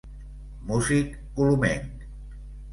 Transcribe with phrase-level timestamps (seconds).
[0.69, 2.05] Músic colomenc.